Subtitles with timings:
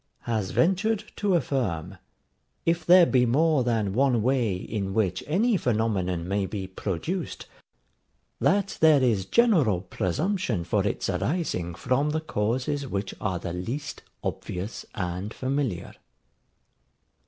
[0.21, 1.99] ]has ventured to affirm,
[2.65, 7.45] if there be more than one way in which any phenomenon may be produced,
[8.39, 14.01] that there is general presumption for its arising from the causes which are the least
[14.23, 15.93] obvious and familiar.